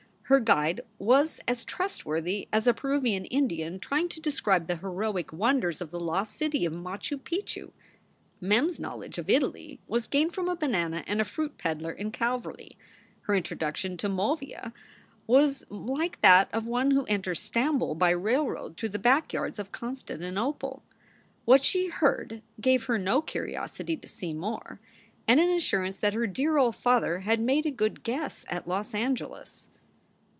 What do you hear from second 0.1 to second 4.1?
Her guide was as trustworthy as a Peruvian Indian trying